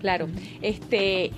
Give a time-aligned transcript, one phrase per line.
[0.00, 0.28] Claro,
[0.60, 1.30] este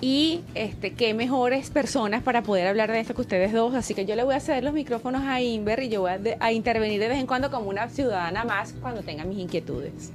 [0.00, 3.74] y este qué mejores personas para poder hablar de esto que ustedes dos.
[3.74, 6.52] Así que yo le voy a ceder los micrófonos a Inver y yo voy a,
[6.52, 10.12] intervenir de vez en cuando como una ciudadana más cuando tenga mis inquietudes.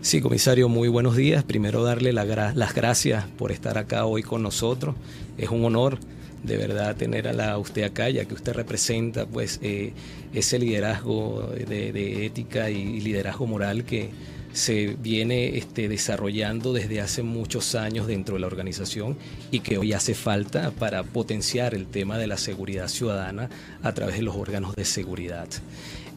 [0.00, 1.44] Sí, comisario, muy buenos días.
[1.44, 4.94] Primero darle las gracias por estar acá hoy con nosotros.
[5.36, 5.98] Es un honor
[6.42, 9.92] de verdad tener a la usted acá, ya que usted representa pues eh,
[10.32, 14.10] ese liderazgo de, de ética y liderazgo moral que
[14.58, 19.16] se viene este, desarrollando desde hace muchos años dentro de la organización
[19.52, 23.48] y que hoy hace falta para potenciar el tema de la seguridad ciudadana
[23.82, 25.48] a través de los órganos de seguridad.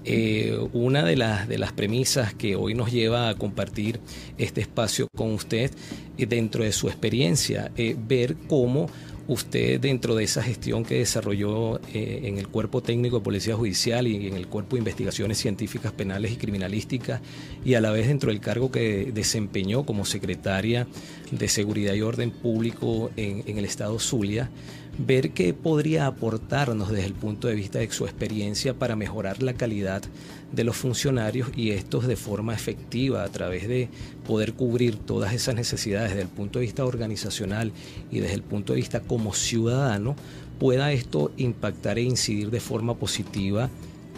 [0.03, 3.99] Eh, una de las, de las premisas que hoy nos lleva a compartir
[4.39, 5.69] este espacio con usted
[6.17, 8.89] eh, dentro de su experiencia, eh, ver cómo
[9.31, 14.05] usted dentro de esa gestión que desarrolló eh, en el Cuerpo Técnico de Policía Judicial
[14.05, 17.21] y en el Cuerpo de Investigaciones Científicas Penales y Criminalísticas
[17.63, 20.85] y a la vez dentro del cargo que desempeñó como secretaria
[21.31, 24.49] de Seguridad y Orden Público en, en el Estado Zulia,
[24.97, 29.53] ver qué podría aportarnos desde el punto de vista de su experiencia para mejorar la
[29.53, 30.03] calidad
[30.51, 33.89] de los funcionarios y estos de forma efectiva a través de
[34.27, 37.71] poder cubrir todas esas necesidades desde el punto de vista organizacional
[38.11, 40.15] y desde el punto de vista como ciudadano,
[40.59, 43.69] pueda esto impactar e incidir de forma positiva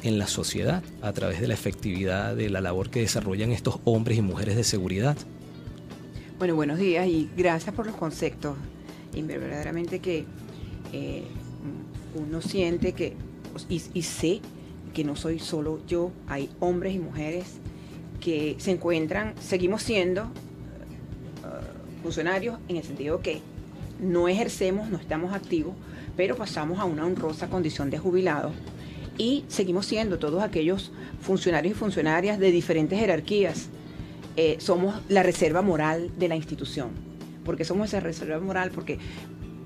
[0.04, 4.18] en la sociedad a través de la efectividad de la labor que desarrollan estos hombres
[4.18, 5.18] y mujeres de seguridad.
[6.38, 8.58] Bueno, buenos días y gracias por los conceptos.
[9.14, 10.26] Y verdaderamente que
[10.92, 11.24] eh,
[12.16, 13.14] uno siente que,
[13.70, 14.42] y, sé
[14.94, 17.46] que no soy solo yo, hay hombres y mujeres
[18.22, 20.28] que se encuentran, seguimos siendo eh,
[22.02, 23.42] funcionarios en el sentido que
[24.00, 25.74] no ejercemos, no estamos activos,
[26.16, 28.52] pero pasamos a una honrosa condición de jubilado
[29.18, 33.70] y seguimos siendo todos aquellos funcionarios y funcionarias de diferentes jerarquías.
[34.36, 36.90] Eh, somos la reserva moral de la institución.
[37.44, 38.72] porque somos esa reserva moral?
[38.74, 39.00] Porque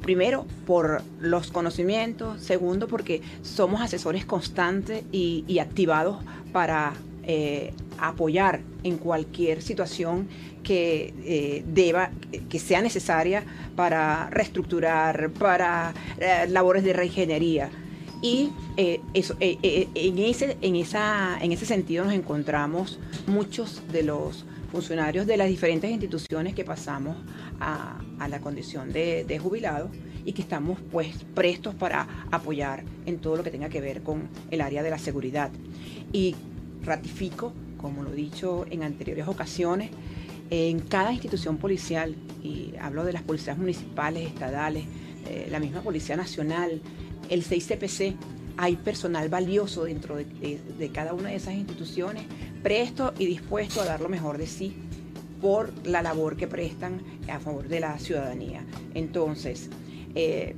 [0.07, 6.23] primero por los conocimientos, segundo porque somos asesores constantes y, activados
[6.53, 10.29] para eh, apoyar en cualquier situación
[10.63, 12.11] que eh, deba,
[12.47, 13.43] que sea necesaria
[13.75, 17.69] para reestructurar, para eh, labores de reingeniería.
[18.21, 18.51] Y
[19.13, 22.97] eso, en, ese, en, esa, en ese sentido nos encontramos
[23.27, 27.17] muchos de los funcionarios de las diferentes instituciones que pasamos
[27.59, 29.89] a, la condición de, jubilado
[30.25, 34.29] y que estamos pues prestos para apoyar en todo lo que tenga que ver con
[34.51, 35.51] el área de la seguridad.
[36.11, 36.35] Y
[36.83, 39.91] ratifico, como lo he dicho en anteriores ocasiones,
[40.49, 44.85] en cada institución policial, y hablo de las policías municipales, estadales,
[45.29, 46.81] eh, la misma Policía Nacional,
[47.29, 48.15] el 6CPC,
[48.57, 52.23] hay personal valioso dentro de, cada una de esas instituciones,
[52.67, 54.75] presto y dispuesto a dar lo mejor de sí
[55.39, 58.65] por la labor que prestan a favor de la ciudadanía.
[58.93, 59.69] Entonces,
[60.15, 60.53] eh,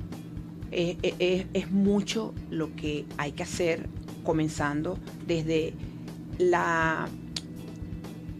[0.72, 3.88] eh, eh, es mucho lo que hay que hacer,
[4.24, 5.72] comenzando desde
[6.36, 7.08] la,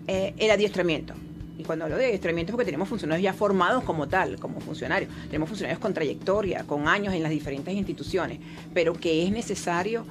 [0.09, 1.15] el adiestramiento.
[1.61, 5.13] Y cuando hablo de adiestramiento es porque tenemos funcionarios ya formados como tal, como funcionarios.
[5.27, 8.39] Tenemos funcionarios con trayectoria, con años en las diferentes instituciones,
[8.73, 10.07] pero que es necesario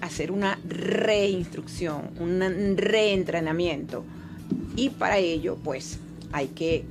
[0.00, 4.04] hacer una reinstrucción, un reentrenamiento
[4.74, 6.00] y para ello, pues,
[6.32, 6.84] hay que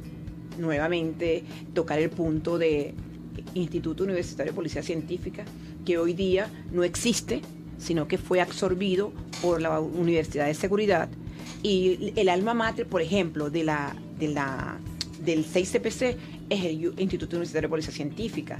[0.58, 1.44] nuevamente
[1.74, 2.94] tocar el punto de
[3.56, 5.44] Instituto Universitario de Policía Científica,
[5.86, 7.42] que hoy día no existe
[7.78, 9.12] sino que fue absorbido
[9.42, 11.10] por la Universidad de Seguridad.
[11.64, 14.80] Y el alma mater, por ejemplo, de la, de la,
[15.24, 16.16] del 6CPC
[16.50, 18.60] es el Instituto Universitario de Policía Científica.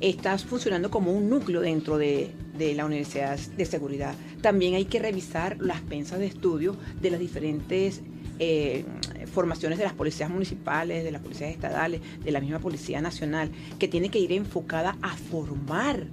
[0.00, 4.14] Está funcionando como un núcleo dentro de, de la Universidad de Seguridad.
[4.40, 8.02] También hay que revisar las pensas de estudio de las diferentes
[8.38, 8.84] eh,
[9.32, 13.88] formaciones de las policías municipales, de las policías estadales, de la misma Policía Nacional, que
[13.88, 16.06] tiene que ir enfocada a formar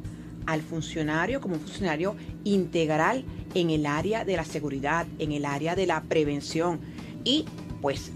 [0.49, 3.23] al funcionario como un funcionario integral
[3.53, 6.79] en el área de la seguridad, en el área de la prevención
[7.23, 7.45] y
[7.81, 8.11] pues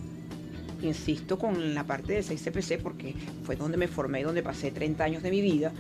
[0.82, 3.14] insisto con la parte del 6CPC porque
[3.44, 5.74] fue donde me formé, donde pasé 30 años de mi vida,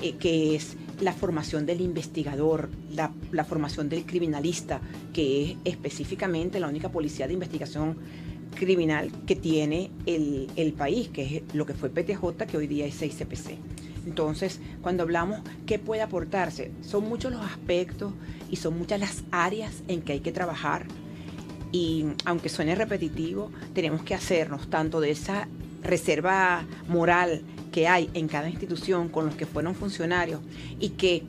[0.00, 4.80] eh, que es la formación del investigador, la, formación del criminalista,
[5.12, 7.98] que es específicamente la única policía de investigación
[8.54, 12.86] criminal que tiene el, el país, que es lo que fue PTJ, que hoy día
[12.86, 13.58] es 6CPC.
[14.08, 18.14] Entonces, cuando hablamos qué puede aportarse, son muchos los aspectos
[18.50, 20.86] y son muchas las áreas en que hay que trabajar.
[21.72, 25.46] Y aunque suene repetitivo, tenemos que hacernos tanto de esa
[25.82, 30.40] reserva moral que hay en cada institución con los que fueron funcionarios
[30.80, 31.24] y que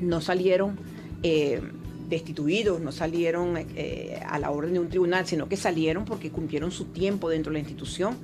[0.00, 0.78] no salieron
[1.22, 1.60] eh,
[2.08, 6.70] destituidos, no salieron eh, a la orden de un tribunal, sino que salieron porque cumplieron
[6.70, 8.16] su tiempo dentro de la institución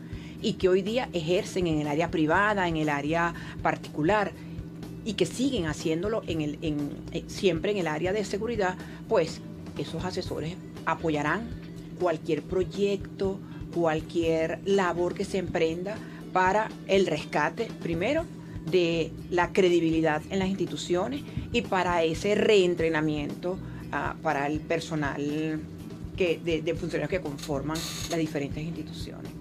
[0.43, 4.33] y que hoy día ejercen en el área privada, en el área particular
[5.05, 8.77] y que siguen haciéndolo eh, siempre en el área de seguridad,
[9.09, 9.41] pues
[9.79, 11.49] esos asesores apoyarán
[11.99, 13.39] cualquier proyecto,
[13.75, 15.97] cualquier labor que se emprenda
[16.33, 18.25] para el rescate, primero,
[18.71, 21.23] de la credibilidad en las instituciones
[21.53, 25.61] y para ese reentrenamiento uh, para el personal
[26.17, 27.79] que, de funcionarios que conforman
[28.11, 29.32] las diferentes instituciones.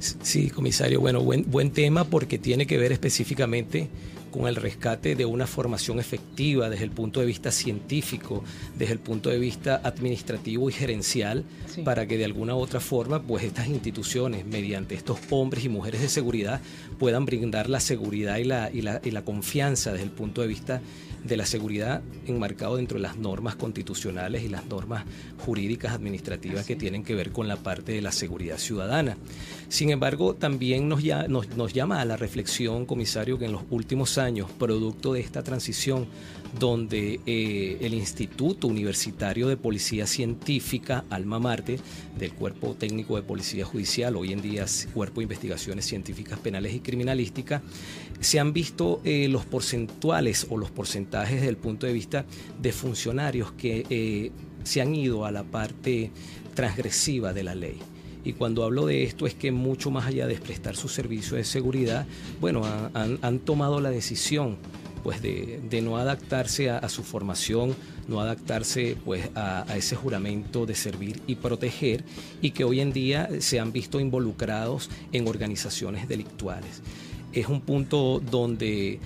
[0.00, 3.88] Sí, comisario, bueno, buen, buen tema porque tiene que ver específicamente
[4.30, 8.44] con el rescate de una formación efectiva desde el punto de vista científico,
[8.78, 11.82] desde el punto de vista administrativo y gerencial, sí.
[11.82, 16.00] para que de alguna u otra forma, pues estas instituciones, mediante estos hombres y mujeres
[16.00, 16.60] de seguridad,
[16.98, 20.48] puedan brindar la seguridad y la, y la, y la confianza desde el punto de
[20.48, 20.80] vista
[21.24, 25.04] de la seguridad enmarcado dentro de las normas constitucionales y las normas
[25.44, 26.68] jurídicas administrativas Así.
[26.68, 29.16] que tienen que ver con la parte de la seguridad ciudadana.
[29.68, 33.62] Sin embargo, también nos, ya, nos, nos llama a la reflexión, comisario, que en los
[33.70, 36.06] últimos años, producto de esta transición,
[36.58, 41.78] donde eh, el Instituto Universitario de Policía Científica, Alma Marte,
[42.18, 46.80] del Cuerpo Técnico de Policía Judicial, hoy en día Cuerpo de Investigaciones Científicas Penales y
[46.80, 47.62] Criminalística,
[48.20, 52.26] se han visto eh, los porcentuales o los porcentajes desde el punto de vista
[52.60, 54.32] de funcionarios que eh,
[54.64, 56.10] se han ido a la parte
[56.54, 57.78] transgresiva de la ley.
[58.22, 61.44] Y cuando hablo de esto es que mucho más allá de prestar su servicio de
[61.44, 62.06] seguridad,
[62.38, 62.62] bueno,
[62.92, 64.58] han, han tomado la decisión
[65.02, 67.74] pues de, no adaptarse a, su formación,
[68.08, 72.04] no adaptarse pues a, a, ese juramento de servir y proteger
[72.42, 76.82] y que hoy en día se han visto involucrados en organizaciones delictuales.
[77.32, 78.98] Es un punto donde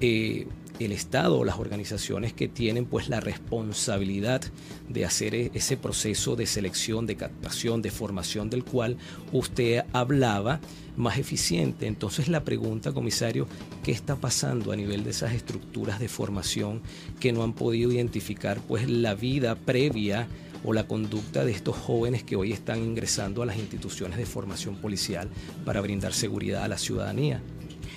[0.00, 0.46] eh,
[0.78, 4.42] el Estado o las organizaciones que tienen pues la responsabilidad
[4.88, 8.96] de hacer ese proceso de selección, de captación, de formación del cual
[9.32, 10.60] usted hablaba
[10.96, 11.86] más eficiente.
[11.86, 13.46] Entonces la pregunta, comisario,
[13.82, 16.82] ¿qué está pasando a nivel de esas estructuras de formación
[17.20, 20.28] que no han podido identificar pues la vida previa
[20.64, 24.76] o la conducta de estos jóvenes que hoy están ingresando a las instituciones de formación
[24.76, 25.28] policial
[25.64, 27.42] para brindar seguridad a la ciudadanía?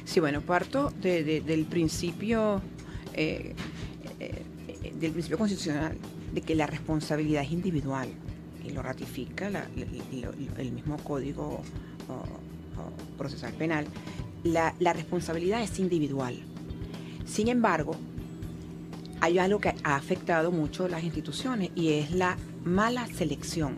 [0.05, 2.62] Sí, bueno, parto de, de, del principio
[3.13, 3.53] eh,
[4.20, 4.43] eh,
[5.00, 5.98] del principio constitucional
[6.34, 8.10] de que la responsabilidad es individual
[8.63, 9.48] y lo ratifica
[10.58, 11.62] el mismo código
[13.17, 13.86] procesal penal.
[14.43, 16.36] La, responsabilidad es individual.
[17.25, 17.96] Sin embargo,
[19.20, 23.75] hay algo que ha afectado mucho las instituciones y es la mala selección.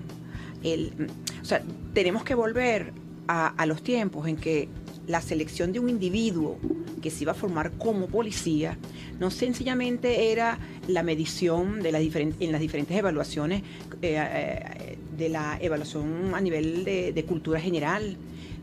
[0.62, 1.10] El,
[1.42, 1.63] o sea,
[1.94, 2.94] tenemos que volver
[3.27, 4.70] a los tiempos en que
[5.07, 6.57] la selección de un individuo
[7.01, 8.77] que se iba a formar como policía
[9.19, 13.62] no sencillamente era la medición de las en las diferentes evaluaciones
[14.01, 18.17] eh, eh, de la evaluación a nivel de, cultura general,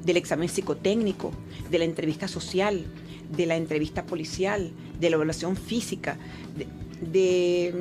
[0.04, 1.32] del examen psicotécnico,
[1.70, 2.84] de la entrevista social,
[3.34, 6.18] de la entrevista policial, de la evaluación física,
[7.00, 7.72] de,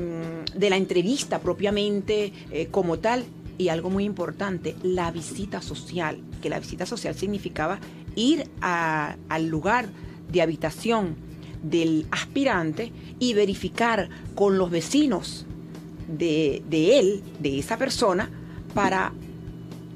[0.55, 3.25] mm, la entrevista propiamente eh, como tal.
[3.57, 7.79] Y algo muy importante, la visita social, que la visita social significaba
[8.15, 9.89] ir a, al lugar
[10.31, 11.15] de habitación
[11.63, 15.45] del aspirante y verificar con los vecinos
[16.07, 18.29] de, de él, de esa persona,
[18.73, 19.11] para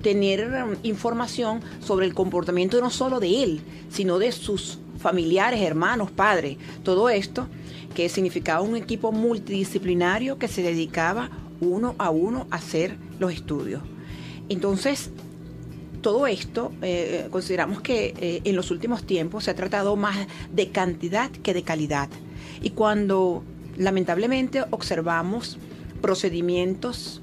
[0.01, 0.51] tener
[0.83, 7.09] información sobre el comportamiento no solo de él, sino de sus familiares, hermanos, padres, todo
[7.09, 7.47] esto.
[7.95, 11.29] que significaba un equipo multidisciplinario que se dedicaba
[11.61, 13.83] uno a uno a hacer los estudios.
[14.49, 15.11] Entonces,
[16.03, 20.69] todo esto eh, consideramos que eh, en los últimos tiempos se ha tratado más de
[20.69, 22.09] cantidad que de calidad.
[22.61, 23.43] Y cuando
[23.77, 25.57] lamentablemente observamos
[26.01, 27.21] procedimientos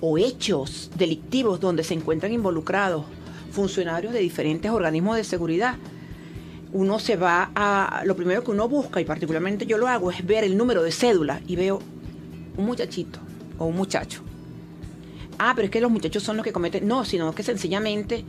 [0.00, 3.04] o hechos delictivos donde se encuentran involucrados
[3.50, 5.74] funcionarios de diferentes organismos de seguridad,
[6.72, 10.24] uno se va a, lo primero que uno busca, y particularmente yo lo hago, es
[10.24, 11.80] ver el número de cédula y veo
[12.56, 13.18] un muchachito
[13.58, 14.27] o un muchacho.
[15.38, 16.86] Ah, pero es que los muchachos son los que cometen.
[16.86, 18.24] No, sino que sencillamente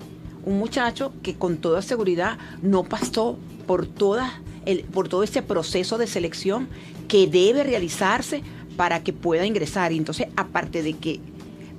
[0.45, 6.69] un muchacho que con toda seguridad no pasó por, todo ese proceso de selección
[7.07, 8.41] que debe realizarse
[8.77, 9.91] para que pueda ingresar.
[9.91, 11.19] Y entonces, aparte de que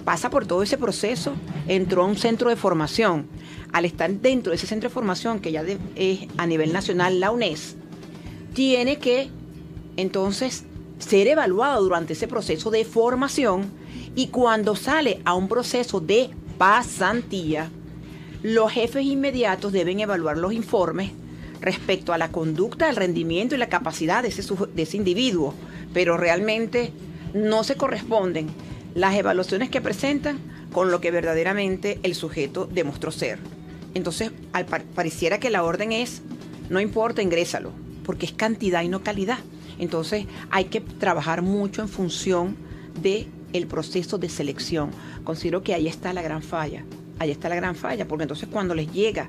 [0.04, 1.32] pasa por todo ese proceso,
[1.68, 3.26] entró a un centro de formación.
[3.72, 7.30] Al estar dentro de ese centro de formación, que ya es a nivel nacional la
[7.30, 7.76] UNES,
[8.52, 9.30] tiene que
[9.96, 10.64] entonces
[10.98, 13.79] ser evaluado durante ese proceso de formación
[14.14, 17.70] y cuando sale a un proceso de pasantía,
[18.42, 21.12] los jefes inmediatos deben evaluar los informes
[21.60, 25.54] respecto a la conducta, el rendimiento y la capacidad de ese, individuo,
[25.92, 26.92] pero realmente
[27.34, 28.48] no se corresponden
[28.94, 30.38] las evaluaciones que presentan
[30.72, 33.38] con lo que verdaderamente el sujeto demostró ser.
[33.94, 36.22] Entonces, al pareciera que la orden es,
[36.70, 37.72] no importa, ingrésalo,
[38.04, 39.38] porque es cantidad y no calidad.
[39.78, 42.56] Entonces, hay que trabajar mucho en función
[43.02, 44.90] de el proceso de selección.
[45.24, 46.84] Considero que ahí está la gran falla.
[47.18, 49.28] Ahí está la gran falla, porque entonces cuando les llega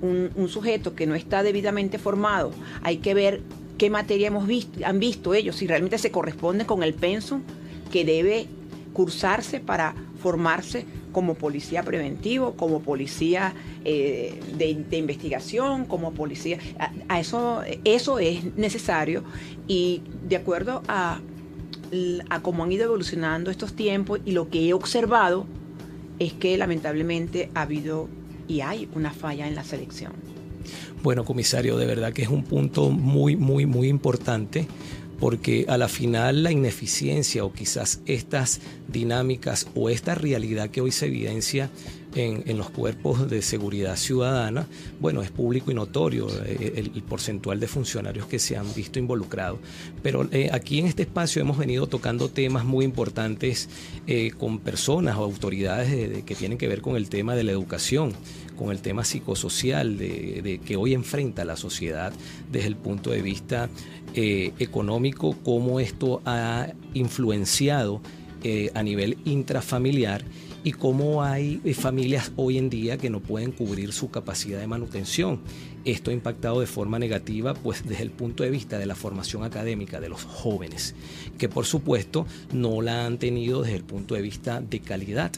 [0.00, 3.42] un, sujeto que no está debidamente formado, hay que ver
[3.76, 7.42] qué materia hemos visto, han visto ellos, si realmente se corresponde con el pensum
[7.92, 8.46] que debe
[8.92, 16.58] cursarse para formarse como policía preventivo, como policía eh, de, investigación, como policía.
[17.08, 19.24] A, eso, eso es necesario
[19.66, 21.20] y de acuerdo a,
[22.28, 25.46] a cómo han ido evolucionando estos tiempos y lo que he observado
[26.18, 28.08] es que lamentablemente ha habido
[28.46, 30.12] y hay una falla en la selección.
[31.02, 34.66] Bueno, comisario, de verdad que es un punto muy, muy, muy importante
[35.20, 40.92] porque a la final la ineficiencia o quizás estas dinámicas o esta realidad que hoy
[40.92, 41.70] se evidencia
[42.14, 44.66] en, los cuerpos de seguridad ciudadana,
[45.00, 49.58] bueno, es público y notorio eh, el, porcentual de funcionarios que se han visto involucrados.
[50.02, 53.68] Pero eh, aquí en este espacio hemos venido tocando temas muy importantes
[54.06, 58.14] eh, con personas o autoridades que tienen que ver con el tema de la educación
[58.56, 62.12] con el tema psicosocial de, que hoy enfrenta la sociedad
[62.50, 63.70] desde el punto de vista
[64.14, 68.00] económico, cómo esto ha influenciado
[68.74, 70.24] a nivel intrafamiliar
[70.64, 74.66] y cómo hay eh, familias hoy en día que no pueden cubrir su capacidad de
[74.66, 75.40] manutención.
[75.84, 79.44] Esto ha impactado de forma negativa pues desde el punto de vista de la formación
[79.44, 80.94] académica de los jóvenes,
[81.38, 85.32] que por supuesto no la han tenido desde el punto de vista de calidad.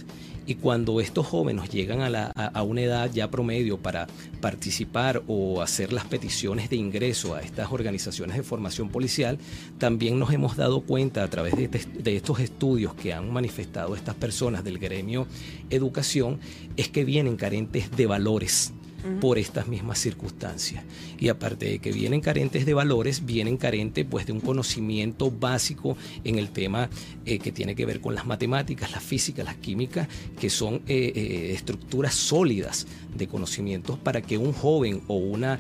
[0.47, 4.07] Y cuando estos jóvenes llegan a, una edad ya promedio para
[4.41, 9.39] participar o hacer las peticiones de ingreso a estas organizaciones de formación policial,
[9.79, 14.15] también nos hemos dado cuenta a través de, de estos estudios que han manifestado estas
[14.15, 15.27] personas del gremio
[15.71, 16.41] educación,
[16.77, 18.73] es que vienen carentes de valores
[19.21, 20.85] por estas mismas circunstancias.
[21.19, 25.97] Y aparte de que vienen carentes de valores, vienen carentes pues de un conocimiento básico
[26.25, 26.89] en el tema
[27.25, 31.13] eh, que tiene que ver con las matemáticas, la física, la química, que son eh,
[31.15, 35.59] eh, estructuras sólidas de conocimientos para que un joven o una,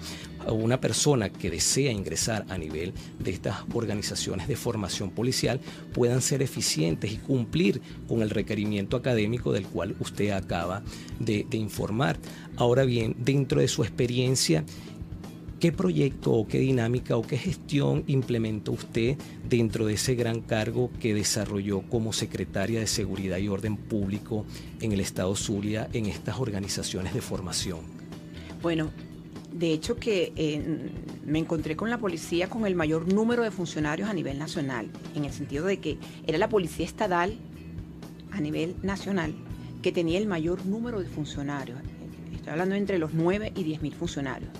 [0.48, 5.60] una persona que desea ingresar a nivel de estas organizaciones de formación policial
[5.92, 10.82] puedan ser eficientes y cumplir con el requerimiento académico del cual usted acaba
[11.18, 12.18] de, informar.
[12.60, 14.64] Ahora bien, dentro de su experiencia,
[15.60, 20.90] ¿Qué proyecto o qué dinámica o qué gestión implementó usted dentro de ese gran cargo
[21.00, 24.46] que desarrolló como secretaria de Seguridad y Orden Público
[24.80, 27.80] en el Estado Zulia en estas organizaciones de formación?
[28.62, 28.90] Bueno,
[29.52, 30.90] de hecho que eh,
[31.26, 35.26] me encontré con la policía con el mayor número de funcionarios a nivel nacional, en
[35.26, 37.36] el sentido de que era la policía estatal
[38.30, 39.34] a nivel nacional
[39.82, 41.78] que tenía el mayor número de funcionarios.
[42.34, 44.50] Estoy hablando entre los 9 y 10 mil funcionarios,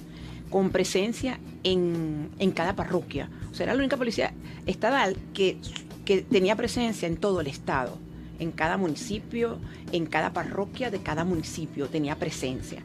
[0.51, 3.29] con presencia en, cada parroquia.
[3.51, 4.33] O sea, era la única policía
[4.67, 5.59] estatal que,
[6.05, 7.99] que tenía presencia en todo el estado
[8.41, 9.59] en cada municipio,
[9.93, 12.83] en cada parroquia de cada municipio tenía presencia.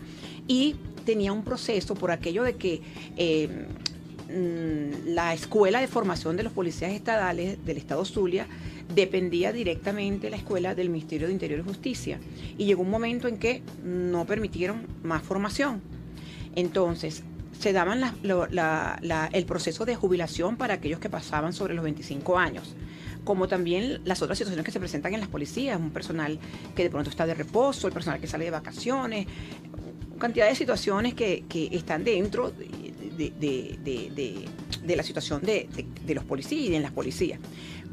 [0.48, 0.75] Y
[1.06, 2.82] tenía un proceso por aquello de que
[3.15, 3.68] eh,
[4.30, 8.48] mm, la escuela de formación de los policías estatales del Estado Zulia
[8.94, 12.20] dependía directamente de la escuela del Ministerio de Interior y Justicia.
[12.58, 15.82] Y llegó un momento en que no permitieron más formación.
[16.56, 17.24] Entonces,
[17.60, 18.01] se daban
[19.34, 22.75] el proceso de jubilación para aquellos que pasaban sobre los 25 años
[23.25, 26.39] como también las otras situaciones que se presentan en las policías, un personal
[26.75, 29.25] que de pronto está de reposo, el personal que sale de vacaciones,
[30.18, 34.46] cantidad de situaciones que, están dentro de,
[34.96, 35.68] la situación de,
[36.08, 37.39] los policías y de las policías.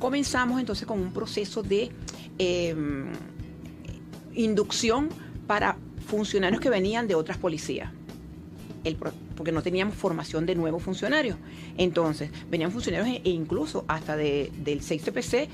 [0.03, 1.89] Comenzamos entonces con un proceso de
[2.37, 3.13] em,
[4.35, 5.09] inducción
[5.47, 5.77] para
[6.09, 7.93] funcionarios que venían de otras policías
[9.37, 11.37] porque no teníamos formación de nuevos funcionarios.
[11.79, 15.47] Entonces, venían funcionarios e, incluso hasta del 6CPC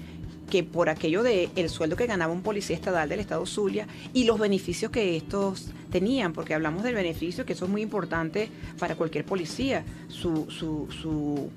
[0.49, 4.25] que por aquello de el sueldo que ganaba un policía estatal del estado Zulia y
[4.25, 8.95] los beneficios que estos tenían, porque hablamos del beneficio, que eso es muy importante para
[8.95, 11.51] cualquier policía, su, su, su,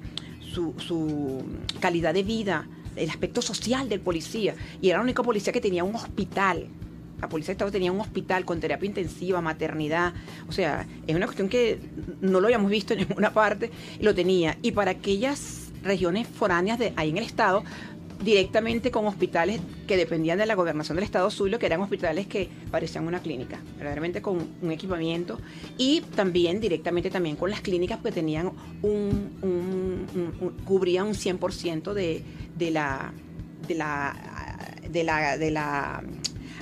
[0.78, 1.46] su
[1.80, 4.56] calidad de vida, el aspecto social del policía.
[4.82, 6.68] Y era la única policía que tenía un hospital
[7.22, 10.14] la Policía de Estado tenía un hospital con terapia intensiva, maternidad.
[10.50, 11.80] O sea, es una cuestión que
[12.20, 13.70] no lo habíamos visto en ninguna parte
[14.00, 14.58] y lo tenía.
[14.64, 17.64] Y para aquellas regiones foráneas de ahí en el Estado,
[18.24, 22.50] directamente con hospitales que dependían de la gobernación del Estado Zulia, que eran hospitales que
[22.70, 25.40] parecían una clínica, verdaderamente con un equipamiento,
[25.78, 28.52] y también directamente también con las clínicas que tenían
[28.82, 32.24] un, un, cubrían un 100% de,
[32.58, 33.14] de la
[33.68, 34.16] de la
[34.90, 36.04] de la, de la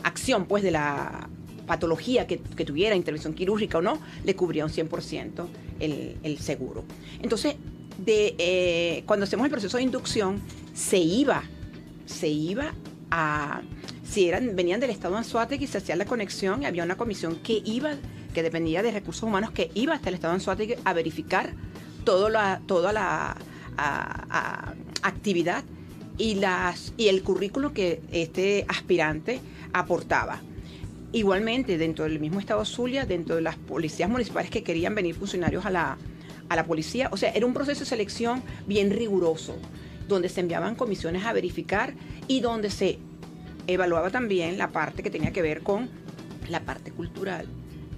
[0.04, 1.30] acción pues de la
[1.66, 5.46] patología que, tuviera, intervención quirúrgica o no, le cubría un 100%
[5.80, 6.84] el, el, seguro.
[7.22, 7.56] Entonces,
[8.06, 10.42] de, eh, cuando hacemos el proceso de inducción,
[10.74, 11.44] se iba,
[12.06, 12.74] se iba
[13.12, 13.62] a,
[14.04, 17.36] si eran, venían del estado de Anzuategui, se hacía la conexión y había una comisión
[17.38, 17.92] que iba,
[18.34, 21.54] que dependía de recursos humanos, que iba hasta el estado de Anzuategui a verificar
[22.04, 23.38] todo la, toda la
[25.04, 25.64] actividad
[26.18, 29.40] y, las, y el currículo que este aspirante
[29.74, 30.42] aportaba.
[31.12, 35.66] Igualmente, dentro del mismo Estado Zulia, dentro de las policías municipales que querían venir funcionarios
[35.66, 35.98] a la,
[36.50, 39.56] a la policía, o sea, era un proceso de selección bien riguroso,
[40.08, 41.94] donde se enviaban comisiones a verificar
[42.28, 43.00] y donde se
[43.68, 45.90] evaluaba también la parte que tenía que ver con
[46.50, 47.46] la parte cultural,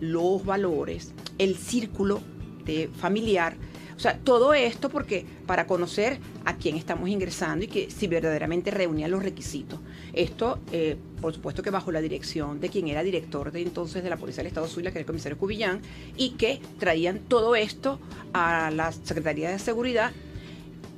[0.02, 2.22] los valores, el círculo
[2.66, 3.56] de familiar
[4.02, 8.72] o sea, todo esto porque para conocer a quién estamos ingresando y que si verdaderamente
[8.72, 9.80] reunía los requisitos.
[10.14, 14.10] Esto, eh, por supuesto que bajo la dirección de quien era director de entonces de
[14.10, 15.82] la Policía del Estado Zulia, que era el comisario Cubillán,
[16.18, 18.00] y que traían todo esto
[18.34, 20.12] a la Secretaría de Seguridad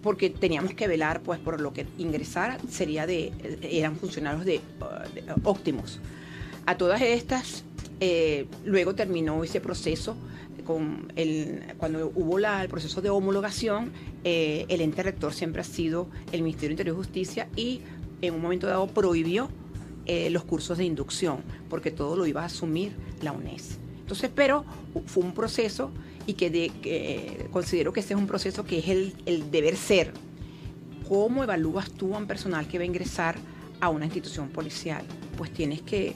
[0.02, 4.60] porque teníamos que velar pues por lo que ingresara sería de eran funcionarios de,
[5.44, 6.00] óptimos.
[6.66, 7.64] A todas estas
[8.00, 10.18] eh, luego terminó ese proceso
[10.66, 13.92] con el, cuando hubo el proceso de homologación,
[14.24, 17.82] eh, el ente rector siempre ha sido el Ministerio de Interior y Justicia y
[18.28, 19.50] en un momento dado prohibió
[20.06, 23.80] eh, los cursos de inducción, porque todo lo iba a asumir la UNES.
[24.00, 24.66] Entonces, pero
[25.06, 25.92] fue un proceso
[26.26, 30.14] y que, considero que ese es un proceso que es el, el deber ser.
[31.08, 33.36] ¿Cómo evalúas tú a un personal que va a ingresar
[33.80, 35.04] a una institución policial?
[35.38, 36.16] Pues tienes que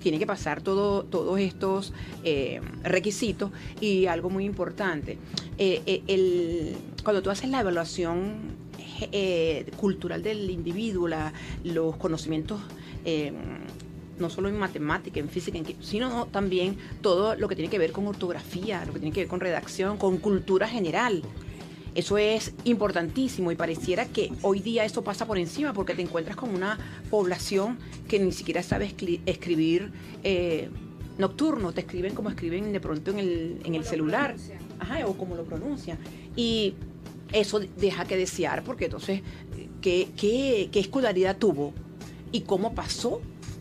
[0.00, 1.92] tiene que pasar todo, todos estos
[2.24, 5.18] eh, requisitos y algo muy importante,
[5.58, 8.56] eh, eh, cuando tú haces la evaluación
[9.76, 11.08] cultural del individuo,
[11.64, 12.60] los conocimientos
[14.20, 18.06] no solo en matemática, en física, sino también todo lo que tiene que ver con
[18.06, 21.22] ortografía, lo que tiene que ver con redacción, con cultura general.
[21.94, 26.36] Eso es importantísimo y pareciera que hoy día eso pasa por encima porque te encuentras
[26.36, 26.78] con una
[27.10, 28.94] población que ni siquiera sabe
[29.26, 29.90] escribir
[30.22, 30.68] eh,
[31.18, 34.36] nocturno, te escriben como escriben de pronto en el, en el celular,
[34.78, 35.98] Ajá, o como lo pronuncian.
[36.36, 36.74] Y
[37.32, 39.22] eso deja que desear porque entonces,
[39.80, 41.72] ¿qué, qué, qué escolaridad tuvo?
[42.32, 43.20] ¿Y cómo pasó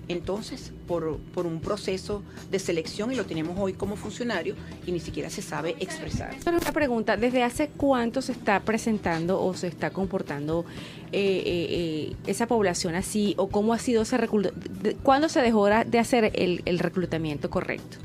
[0.09, 4.55] entonces por, por, un proceso de selección y lo tenemos hoy como funcionario
[4.85, 6.35] y ni siquiera se sabe expresar.
[6.43, 10.65] Pero una pregunta, ¿desde hace cuánto se está presentando o se está comportando
[11.11, 14.99] eh, eh, eh, esa población así o cómo ha sido ese reclutamiento?
[15.03, 17.97] ¿Cuándo se dejó de hacer el, el, reclutamiento correcto?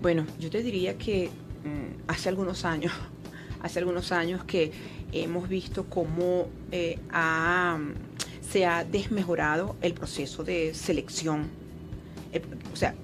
[0.00, 2.92] Bueno, yo te diría que mm, hace algunos años,
[3.62, 4.72] hace algunos años que
[5.12, 6.48] hemos visto cómo
[7.10, 7.78] ha
[8.50, 11.48] se ha desmejorado el proceso de selección.
[12.32, 12.42] Eh,
[12.72, 12.94] o sea,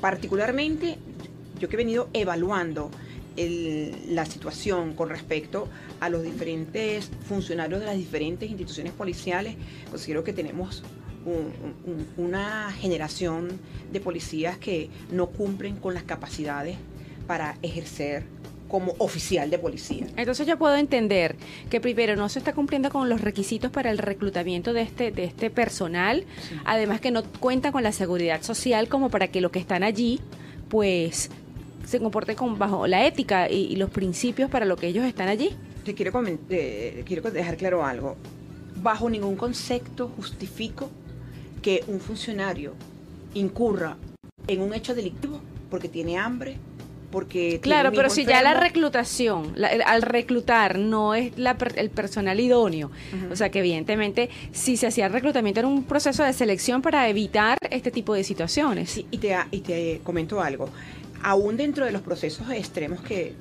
[0.00, 0.98] particularmente
[1.58, 2.90] yo que he venido evaluando
[3.36, 5.66] la situación con respecto
[6.00, 9.56] a los diferentes funcionarios de las diferentes instituciones policiales,
[9.90, 10.82] considero que tenemos
[12.18, 13.48] una generación
[13.90, 16.76] de policías que no cumplen con las capacidades
[17.26, 18.24] para ejercer
[18.72, 20.06] como oficial de policía.
[20.16, 21.36] Entonces yo puedo entender
[21.68, 25.24] que primero no se está cumpliendo con los requisitos para el reclutamiento de este, de
[25.24, 26.24] este personal,
[26.64, 30.20] además que no cuenta con la seguridad social como para que los que están allí
[30.70, 31.28] pues
[31.84, 35.50] se comporten con, bajo la ética y, los principios para lo que ellos están allí.
[35.84, 38.16] Te quiero, eh, quiero dejar claro algo.
[38.76, 40.88] Bajo ningún concepto justifico
[41.60, 42.72] que un funcionario
[43.34, 43.98] incurra
[44.46, 46.56] en un hecho delictivo porque tiene hambre,
[47.12, 49.54] porque claro pero si ya la reclutación
[49.86, 51.32] al reclutar no es
[51.76, 52.90] el personal idóneo.
[53.30, 57.08] O sea que evidentemente si se hacía el reclutamiento era un proceso de selección para
[57.08, 58.90] evitar este tipo de situaciones.
[58.90, 60.68] Sí, y te y te comento algo.
[61.22, 63.34] Aún dentro de los procesos extremos que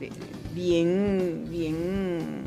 [0.54, 2.44] bien bien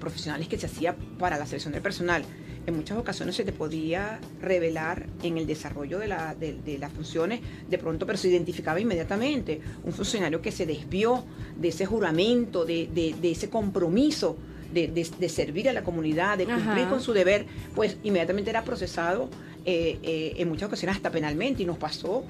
[0.00, 2.24] profesionales que se hacía para la selección del personal
[2.66, 8.06] en muchas ocasiones se te podía revelar en el desarrollo de, las funciones de pronto,
[8.06, 9.60] pero se identificaba inmediatamente.
[9.84, 11.24] Un funcionario que se desvió
[11.56, 14.36] de ese juramento, de, ese compromiso
[14.72, 19.28] de, servir a la comunidad, de cumplir con su deber, pues inmediatamente era procesado
[19.64, 22.24] eh, eh, en muchas ocasiones hasta penalmente y nos pasó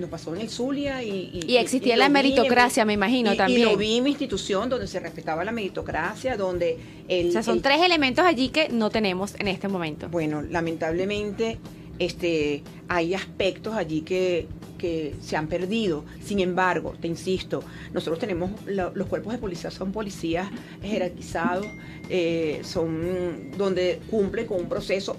[0.00, 1.42] nos pasó en el Zulia y...
[1.46, 3.60] Y, existía la meritocracia, me imagino, también.
[3.60, 6.78] Y lo vi en mi institución donde se respetaba la meritocracia, donde...
[7.08, 10.08] El, o sea, son tres elementos allí que no tenemos en este momento.
[10.08, 11.58] Bueno, lamentablemente
[12.00, 16.04] este, hay aspectos allí que, que se han perdido.
[16.24, 20.48] Sin embargo, te insisto, nosotros tenemos, los cuerpos de policía son policías
[20.82, 21.66] jerarquizados,
[22.08, 25.16] eh, son donde cumplen con un proceso.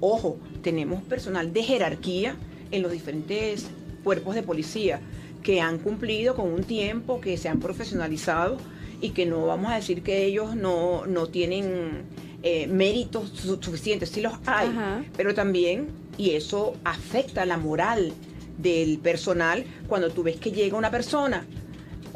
[0.00, 2.36] Ojo, tenemos personal de jerarquía
[2.72, 3.66] en los diferentes
[4.04, 5.00] cuerpos de policía
[5.42, 8.58] que han cumplido con un tiempo, que se han profesionalizado
[9.00, 12.02] y que no vamos a decir que ellos no, tienen
[12.42, 14.68] eh, méritos suficientes, sí los hay,
[15.16, 18.12] pero también, y eso afecta la moral
[18.58, 21.46] del personal cuando tú ves que llega una persona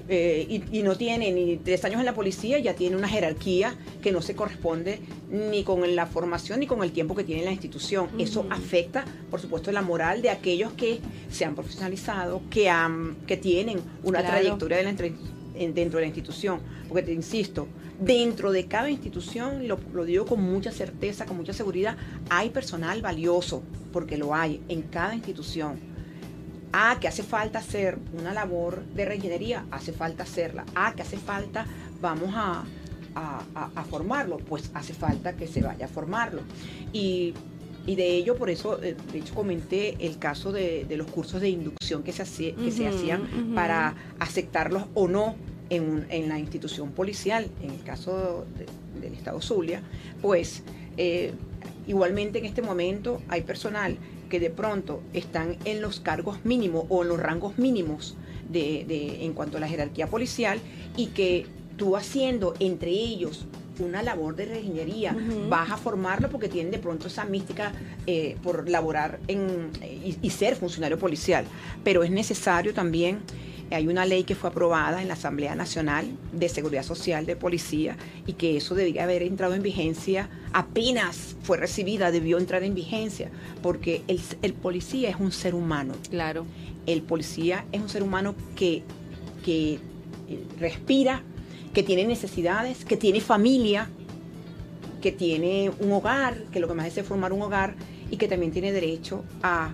[0.08, 4.10] eh, y, no tiene ni tres años en la policía, ya tiene una jerarquía que
[4.10, 5.00] no se corresponde
[5.32, 8.08] ni con la formación ni con el tiempo que tiene la institución.
[8.18, 13.36] Eso afecta, por supuesto, la moral de aquellos que se han profesionalizado, que, han, que
[13.36, 15.06] tienen una trayectoria dentro
[15.98, 16.60] de la institución.
[16.86, 17.66] Porque te insisto,
[17.98, 21.96] dentro de cada institución, lo, lo digo con mucha certeza, con mucha seguridad,
[22.28, 25.92] hay personal valioso, porque lo hay en cada institución
[26.74, 30.64] Ah, que hace falta hacer una labor de reingeniería, hace falta hacerla.
[30.74, 31.66] Ah, que hace falta,
[32.00, 32.64] vamos a,
[33.90, 36.42] formarlo, pues hace falta que se vaya a formarlo.
[36.92, 37.34] Y,
[37.84, 42.04] de ello, por eso, eh, de hecho, comenté el caso de, los cursos de inducción
[42.04, 45.34] que se, que se hacían para aceptarlos o no
[45.68, 48.46] en, en, la institución policial, en el caso
[49.00, 49.82] del Estado Zulia,
[50.20, 50.62] pues
[50.96, 51.32] eh,
[51.86, 53.96] igualmente en este momento hay personal
[54.28, 58.16] que de pronto están en los cargos mínimos o en los rangos mínimos
[58.50, 60.60] de, en cuanto a la jerarquía policial
[60.96, 63.46] y que tú haciendo entre ellos
[63.78, 65.16] una labor de reingeniería,
[65.48, 67.72] vas a formarlo porque tienen de pronto esa mística
[68.06, 69.70] eh, por laborar en,
[70.22, 71.44] y, ser funcionario policial.
[71.82, 73.20] Pero es necesario también
[73.74, 77.96] hay una ley que fue aprobada en la Asamblea Nacional de Seguridad Social de Policía
[78.26, 83.30] y que eso debía haber entrado en vigencia apenas fue recibida, debió entrar en vigencia,
[83.62, 85.94] porque el, policía es un ser humano.
[86.10, 86.44] Claro.
[86.86, 88.82] El policía es un ser humano que,
[89.44, 89.74] que
[90.28, 91.22] eh, respira,
[91.72, 93.88] que tiene necesidades, que tiene familia,
[95.00, 97.74] que tiene un hogar, que lo que más es formar un hogar
[98.10, 99.72] y que también tiene derecho a,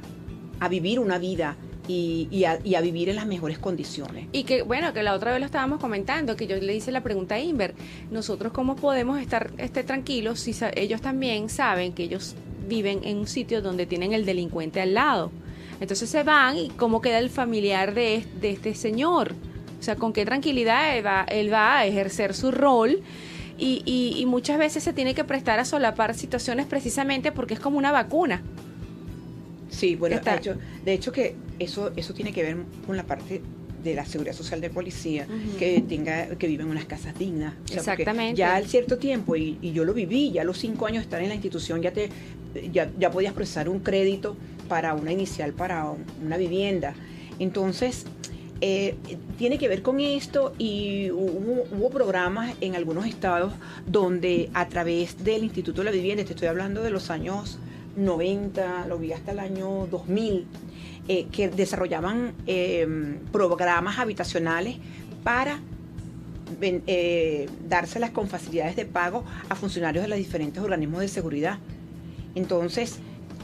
[0.60, 1.56] a vivir una vida
[1.88, 4.26] y, a, vivir en las mejores condiciones.
[4.32, 7.02] Y que, bueno, que la otra vez lo estábamos comentando, que yo le hice la
[7.02, 7.74] pregunta a Inver,
[8.10, 12.34] nosotros cómo podemos estar este, tranquilos si ellos también saben que ellos
[12.68, 15.32] viven en un sitio donde tienen el delincuente al lado.
[15.80, 19.34] Entonces se van y cómo queda el familiar de, de este señor.
[19.78, 23.00] O sea, con qué tranquilidad él va, él va a ejercer su rol.
[23.56, 27.60] Y, y, y, muchas veces se tiene que prestar a solapar situaciones precisamente porque es
[27.60, 28.40] como una vacuna.
[29.68, 33.42] Sí, bueno, de hecho, de hecho que eso, eso tiene que ver con la parte
[33.82, 35.26] de la seguridad social de policía,
[35.58, 37.54] que tenga, que vive en unas casas dignas.
[37.72, 38.36] Exactamente.
[38.36, 41.22] Ya al cierto tiempo, y, yo lo viví, ya a los cinco años de estar
[41.22, 42.10] en la institución, ya te,
[42.72, 44.36] ya, ya podías procesar un crédito
[44.68, 45.92] para una inicial, para
[46.24, 46.94] una vivienda.
[47.38, 48.04] Entonces,
[48.60, 48.96] eh,
[49.36, 53.52] tiene que ver con esto y hubo, programas en algunos estados
[53.86, 57.58] donde a través del Instituto de la Vivienda, te estoy hablando de los años
[57.96, 60.46] 90, lo vi hasta el año 2000,
[61.06, 64.76] eh, que desarrollaban em, programas habitacionales
[65.22, 65.60] para
[66.60, 71.58] eh, dárselas con facilidades de pago a funcionarios de los diferentes organismos de seguridad.
[72.34, 72.98] Entonces,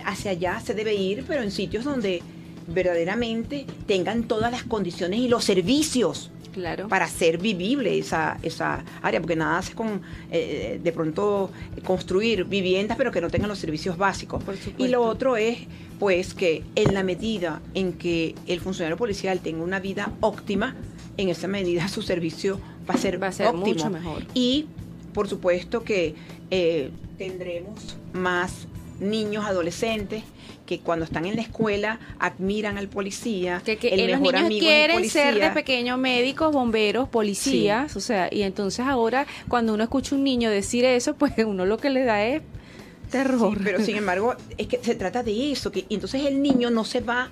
[0.04, 2.22] hacia allá se debe ir, pero en sitios donde
[2.66, 6.88] verdaderamente tengan todas las condiciones y los servicios claro.
[6.88, 10.00] para hacer vivible esa, esa área, porque nada hace con
[10.30, 11.50] eh, de pronto
[11.84, 14.42] construir viviendas pero que no tengan los servicios básicos.
[14.78, 15.58] y lo otro es
[15.98, 20.74] pues que en la medida en que el funcionario policial tenga una vida óptima,
[21.16, 23.66] en esa medida su servicio va a ser, va a ser óptimo.
[23.66, 24.22] mucho mejor.
[24.34, 24.66] Y
[25.12, 26.14] por supuesto que
[26.50, 28.66] eh, tendremos más
[29.00, 30.22] niños, adolescentes
[30.66, 34.42] que cuando están en la escuela admiran al policía, que, que el eh, los niños
[34.42, 39.82] amigo quieren ser de pequeños médicos, bomberos, policías, o sea, y entonces ahora cuando uno
[39.82, 42.42] escucha un niño decir eso, pues uno lo que le da es
[43.10, 43.58] terror.
[43.58, 46.84] Sí, pero sin embargo, es que se trata de eso, que entonces el niño no
[46.84, 47.30] se va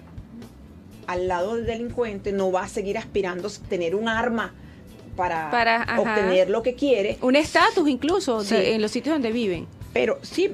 [1.07, 4.53] al lado del delincuente, no va a seguir aspirando a tener un arma
[5.16, 5.51] para,
[5.98, 9.66] obtener lo que quiere, un estatus incluso de- en los sitios donde viven.
[9.92, 10.53] pero sí,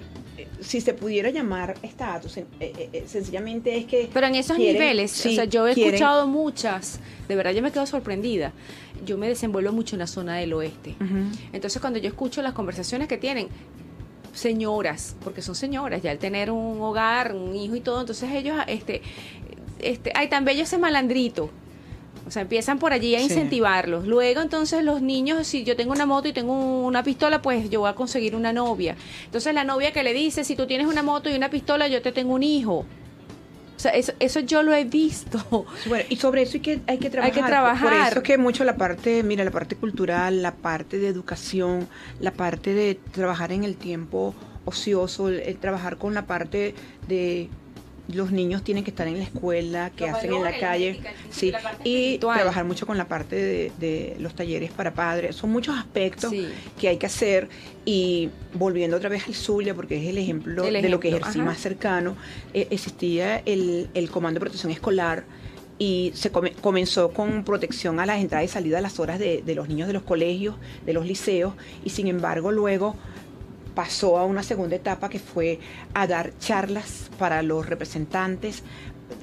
[0.61, 4.11] si se pudiera llamar estatus, eh, eh, eh, sencillamente es que...
[4.12, 7.53] Pero en esos quieren- niveles, sí, o sea, yo he quieren- escuchado muchas, de verdad
[7.53, 8.53] yo me quedo sorprendida.
[9.07, 10.97] Yo me desenvuelvo mucho en la zona del oeste.
[11.53, 13.49] Entonces cuando yo escucho las conversaciones que tienen
[14.35, 18.57] señoras, porque son señoras, ya al tener un hogar, un hijo y todo, entonces ellos,
[18.66, 19.03] este,
[19.79, 21.51] este, ay, tan bello ese malandrito.
[22.28, 23.24] O sea, empiezan por allí a Sí.
[23.24, 24.06] incentivarlos.
[24.06, 26.52] Luego, entonces, los niños, si yo tengo una moto y tengo
[26.86, 28.96] una pistola, pues yo voy a conseguir una novia.
[29.24, 32.02] Entonces, la novia que le dice, si tú tienes una moto y una pistola, yo
[32.02, 32.84] te tengo un hijo.
[33.76, 35.66] O sea, eso, eso yo lo he visto.
[35.86, 37.32] Bueno, y sobre eso hay que, hay que trabajar.
[37.34, 37.88] que Por- trabajar.
[37.88, 41.88] Por eso es que mucho la parte, mira, la parte cultural, la parte de educación,
[42.20, 46.74] la parte de trabajar en el tiempo ocioso, el, el trabajar con la parte
[47.06, 47.48] de
[48.12, 51.12] los niños tienen que estar en la escuela, que Los hacen en la calle, ética,
[51.31, 51.66] sí, la y
[52.05, 52.37] espiritual.
[52.38, 55.37] trabajar mucho con la parte de, de los talleres para padres.
[55.37, 56.49] Son muchos aspectos Sí.
[56.81, 57.49] que hay que hacer
[57.85, 61.38] y volviendo otra vez al Zulia, porque es el ejemplo, El de lo que ejercí
[61.40, 61.44] ajá.
[61.44, 62.16] más cercano,
[62.55, 65.25] eh, existía el, el Comando de Protección Escolar
[65.79, 69.42] y se come- comenzó con protección a las entradas y salidas a las horas de,
[69.42, 71.53] de los niños de los colegios, de los liceos,
[71.85, 72.97] y sin embargo luego
[73.78, 75.60] pasó a una segunda etapa que fue
[75.94, 78.64] a dar charlas para los representantes,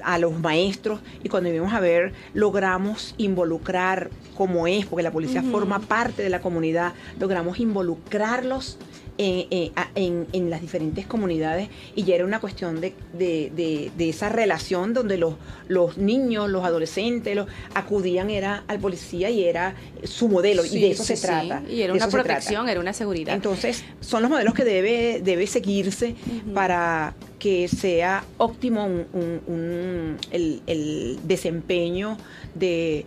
[0.02, 5.42] a los maestros, y cuando vimos a ver, logramos involucrar como es, porque la policía
[5.42, 8.78] forma parte de la comunidad, logramos involucrarlos
[9.18, 13.50] en, en- a- en- en las diferentes comunidades y ya era una cuestión de, de-
[13.56, 15.34] de- de esa relación donde los,
[15.68, 19.74] los niños, los adolescentes, los, acudían era al policía y era
[20.04, 21.62] su modelo, y de eso sí, se trata.
[21.68, 23.34] Y era una protección, era una seguridad.
[23.34, 26.14] Entonces, son los modelos que debe, debe seguirse
[26.54, 32.16] para que sea óptimo un- un- un- el, el desempeño
[32.54, 33.04] de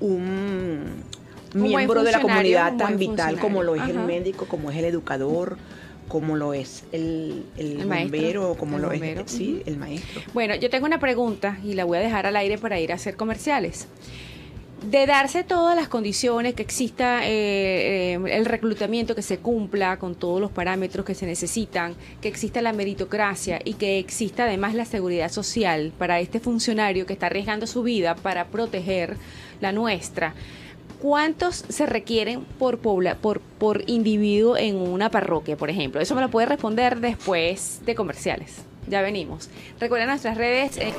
[0.00, 0.84] un
[1.54, 4.84] miembro de la comunidad un tan vital como lo es el médico, como es el
[4.84, 5.56] educador,
[6.08, 10.22] como lo es el, el El bombero, como el lo bombero, es sí, el maestro.
[10.32, 12.94] Bueno, yo tengo una pregunta y la voy a dejar al aire para ir a
[12.96, 13.86] hacer comerciales.
[14.90, 20.14] De darse todas las condiciones, que exista eh, eh, el reclutamiento que se cumpla con
[20.14, 24.84] todos los parámetros que se necesitan, que exista la meritocracia y que exista además la
[24.84, 29.16] seguridad social para este funcionario que está arriesgando su vida para proteger
[29.60, 30.34] la nuestra.
[31.00, 36.00] ¿Cuántos se requieren por, pobla, por, por individuo en una parroquia, por ejemplo?
[36.00, 38.62] Eso me lo puede responder después de comerciales.
[38.88, 39.48] Ya venimos.
[39.78, 40.76] Recuerden nuestras redes.
[40.78, 40.92] eh,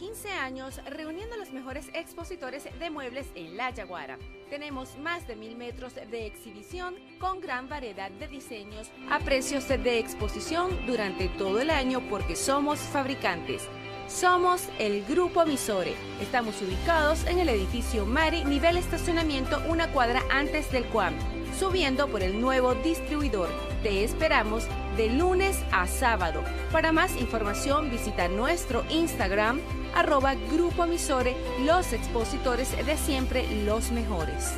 [0.00, 4.18] 15 años reuniendo a los mejores expositores de muebles en La Yaguara.
[4.48, 9.98] Tenemos más de mil metros de exhibición con gran variedad de diseños a precios de
[9.98, 13.68] exposición durante todo el año porque somos fabricantes.
[14.10, 15.94] Somos el Grupo Misore.
[16.20, 21.14] Estamos ubicados en el edificio Mari, nivel estacionamiento, una cuadra antes del CUAM,
[21.56, 23.48] subiendo por el nuevo distribuidor.
[23.84, 24.64] Te esperamos
[24.96, 26.42] de lunes a sábado.
[26.72, 29.60] Para más información visita nuestro Instagram,
[29.94, 34.54] arroba Grupo Misore, los expositores de siempre, los mejores.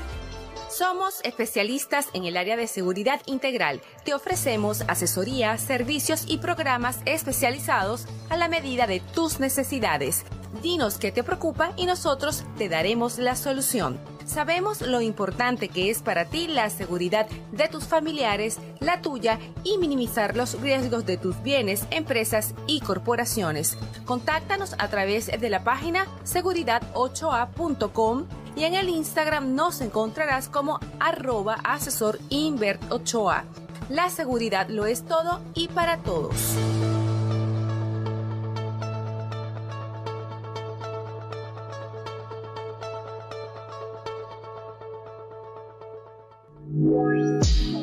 [0.83, 3.81] Somos especialistas en el área de seguridad integral.
[4.05, 10.25] Te ofrecemos asesoría, servicios y programas especializados a la medida de tus necesidades.
[10.61, 14.01] Dinos qué te preocupa y nosotros te daremos la solución.
[14.25, 19.79] Sabemos lo importante que es para ti la seguridad de tus familiares, la tuya y
[19.79, 23.79] minimizar los riesgos de tus bienes, empresas y corporaciones.
[24.05, 31.55] Contáctanos a través de la página seguridad8a.com y en el Instagram nos encontrarás como arroba
[31.65, 33.45] asesor Invert Ochoa.
[33.89, 36.37] La seguridad lo es todo y para todos.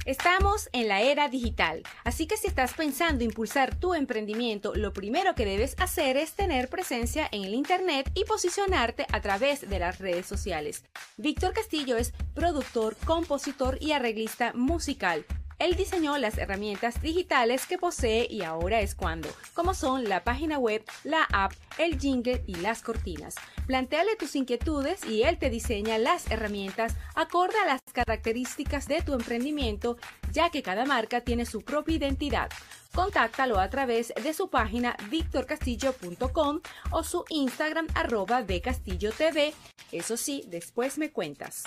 [0.06, 5.34] Estamos en la era digital, así que si estás pensando impulsar tu emprendimiento, lo primero
[5.34, 9.98] que debes hacer es tener presencia en el Internet y posicionarte a través de las
[9.98, 10.84] redes sociales.
[11.18, 15.26] Víctor Castillo es productor, compositor y arreglista musical.
[15.58, 20.58] Él diseñó las herramientas digitales que posee y ahora es cuando, como son la página
[20.58, 23.36] web, la app, el jingle y las cortinas.
[23.66, 29.14] Plantéale tus inquietudes y él te diseña las herramientas acorde a las características de tu
[29.14, 29.98] emprendimiento,
[30.32, 32.50] ya que cada marca tiene su propia identidad.
[32.94, 39.54] Contáctalo a través de su página victorcastillo.com o su Instagram arroba de Castillo TV.
[39.92, 41.64] Eso sí, después me cuentas.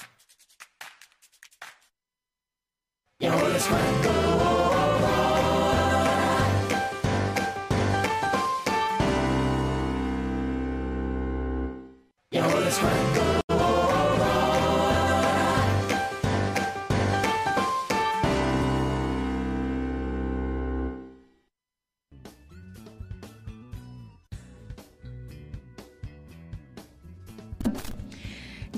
[3.20, 4.10] Y ahora es cuando.
[12.30, 12.68] Y ahora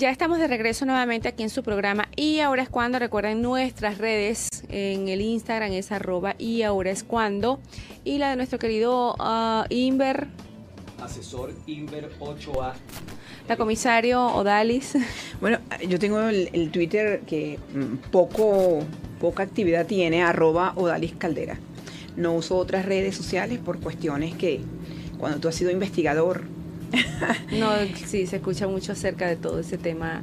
[0.01, 3.99] Ya estamos de regreso nuevamente aquí en su programa y ahora es cuando recuerden nuestras
[3.99, 7.61] redes en el Instagram es arroba y ahora es cuando
[8.03, 10.29] y la de nuestro querido uh, Inver.
[11.03, 12.73] Asesor Inver 8A
[13.47, 14.97] la comisario Odalis.
[15.39, 18.83] Bueno yo tengo el, Twitter que mm, poco
[19.21, 21.59] poca actividad tiene arroba Odalis Caldera.
[22.17, 24.63] No uso otras redes sociales por cuestiones que
[25.19, 26.45] cuando tú has sido investigador
[27.59, 27.73] no,
[28.07, 30.23] sí, se escucha mucho acerca de todo ese tema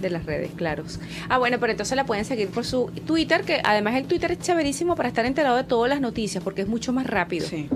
[0.00, 0.98] de las redes, claros.
[1.28, 4.38] Ah, bueno, pero entonces la pueden seguir por su Twitter, que además el Twitter es
[4.40, 7.46] chéverísimo para estar enterado de todas las noticias, porque es mucho más rápido.
[7.46, 7.68] Sí.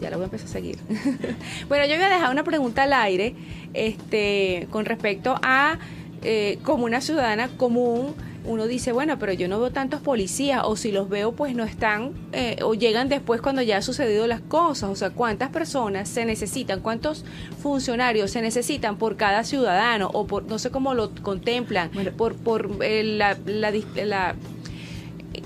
[0.00, 0.78] Ya la voy a empezar a seguir.
[1.68, 3.34] bueno, yo voy a dejar una pregunta al aire
[3.74, 5.78] este, con respecto a
[6.22, 8.14] eh, como una ciudadana común
[8.46, 11.64] uno dice, bueno, pero yo no veo tantos policías, o si los veo, pues no
[11.64, 14.90] están, eh, o llegan después cuando ya han sucedido las cosas.
[14.90, 16.80] O sea, ¿cuántas personas se necesitan?
[16.80, 17.24] ¿Cuántos
[17.62, 20.10] funcionarios se necesitan por cada ciudadano?
[20.12, 23.72] O por, no sé cómo lo contemplan, por, por eh, la, la,
[24.04, 24.34] la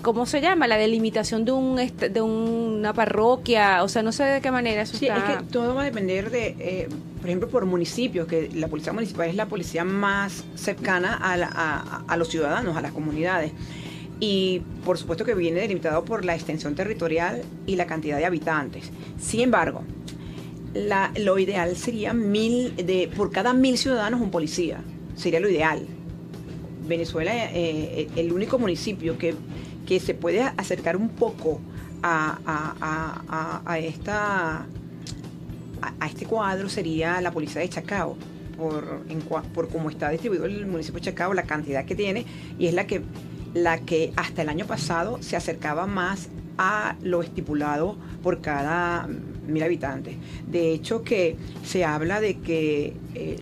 [0.03, 0.67] ¿cómo se llama?
[0.67, 4.97] La delimitación de un de una parroquia, o sea, no sé de qué manera eso
[4.97, 6.89] sí, es que todo va a depender de, eh,
[7.21, 12.17] por ejemplo, por municipios, que la policía municipal es la policía más cercana a, a,
[12.17, 13.53] los ciudadanos, a las comunidades.
[14.19, 18.91] Y por supuesto que viene delimitado por la extensión territorial y la cantidad de habitantes.
[19.19, 19.83] Sin embargo,
[21.19, 24.83] lo ideal sería mil, de, por cada mil ciudadanos un policía.
[25.15, 25.87] Sería lo ideal.
[26.87, 29.35] Venezuela, es eh, el único municipio que
[29.91, 31.61] que se puede acercar un poco
[32.01, 32.39] a,
[33.77, 34.65] esta,
[35.83, 38.17] a, este cuadro sería la policía de Chacao,
[38.57, 39.03] por,
[39.55, 42.27] por cómo está distribuido el municipio de Chacao, la cantidad que tiene,
[42.59, 43.03] y es la que,
[43.55, 49.09] la que hasta el año pasado se acercaba más a lo estipulado por cada
[49.47, 50.17] mil habitantes.
[50.47, 53.39] De hecho, que se habla de que eh,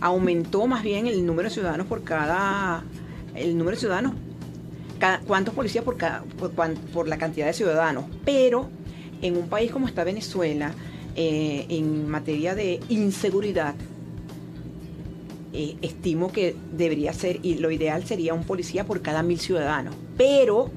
[0.00, 2.82] aumentó más bien el número de ciudadanos por cada,
[3.34, 4.14] el número de ciudadanos
[5.26, 6.22] cuántos policías por, cada,
[6.92, 8.04] por, la cantidad de ciudadanos.
[8.24, 8.68] Pero
[9.22, 10.72] en un país como está Venezuela,
[11.16, 13.74] eh, en materia de inseguridad,
[15.52, 19.94] eh, estimo que debería ser, y lo ideal sería un policía por cada mil ciudadanos.
[20.16, 20.70] Pero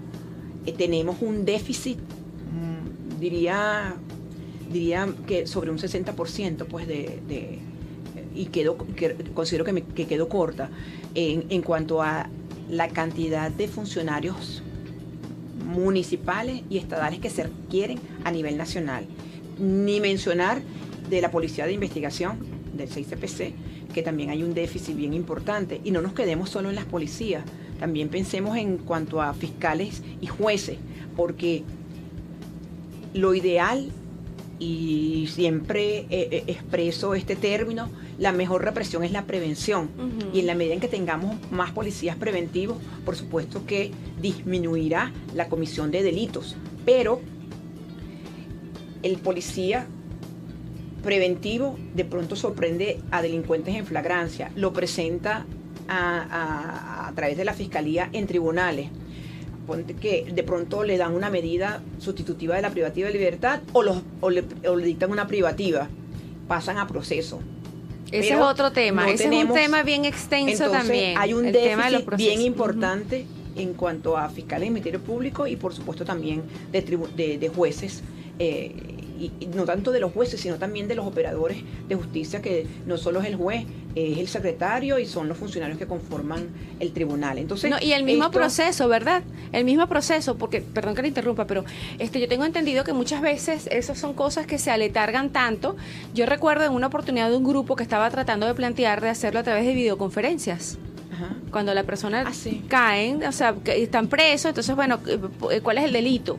[0.66, 3.96] eh, tenemos un déficit, mm, diría,
[4.72, 7.60] diría que sobre un 60% pues de,
[8.36, 8.78] y quedo,
[9.36, 10.70] considero que, me, que quedó corta
[11.14, 12.28] en, en cuanto a
[12.70, 14.64] la cantidad de funcionarios
[15.64, 19.06] municipales y estatales que se requieren a nivel nacional.
[19.60, 20.62] Ni mencionar
[21.10, 22.40] de la Policía de Investigación,
[22.76, 23.54] del 6CPC,
[23.94, 25.82] que también hay un déficit bien importante.
[25.84, 27.44] Y no nos quedemos solo en las policías,
[27.80, 30.78] también pensemos en cuanto a fiscales y jueces,
[31.16, 31.64] porque
[33.14, 33.90] lo ideal,
[34.60, 39.90] y siempre expreso este término, la mejor represión es la prevención.
[40.34, 43.92] Y en la medida en que tengamos más policías preventivos, por supuesto que
[44.22, 46.56] disminuirá la comisión de delitos.
[46.86, 47.22] pero
[49.04, 49.86] el policía
[51.04, 55.46] preventivo de pronto sorprende a delincuentes en flagrancia, lo presenta
[55.88, 58.90] a, través de la fiscalía en tribunales.
[59.68, 63.84] Ponte que de pronto le dan una medida sustitutiva de la privativa de libertad o,
[64.22, 64.44] o, le,
[64.84, 65.88] dictan una privativa,
[66.48, 67.40] pasan a proceso.
[68.12, 71.18] Ese es otro tema, ese es un tema bien extenso también.
[71.18, 73.26] Hay un déficit bien importante
[73.56, 76.82] en cuanto a fiscales y Ministerio Público y por supuesto también de,
[77.16, 78.04] de, de jueces.
[78.40, 81.58] Eh, y, no tanto de los jueces, sino también de los operadores
[81.88, 85.78] de justicia, que no solo es el juez, es el secretario y son los funcionarios
[85.78, 86.50] que conforman
[86.80, 87.38] el tribunal.
[87.38, 89.24] Entonces, y el mismo proceso, ¿verdad?
[89.52, 91.64] El mismo proceso, porque, perdón que le interrumpa, pero
[92.00, 95.76] este, yo tengo entendido que muchas veces esas son cosas que se aletargan tanto.
[96.14, 99.40] Yo recuerdo en una oportunidad de un grupo que estaba tratando de plantear de hacerlo
[99.40, 100.78] a través de videoconferencias.
[101.52, 102.32] Cuando la persona ah,
[102.68, 105.00] caen, o sea, están presos, entonces, bueno,
[105.52, 106.38] eh, ¿cuál es el delito?